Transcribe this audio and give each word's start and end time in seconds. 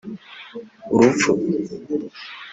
‘Urupfu’ 0.93 1.31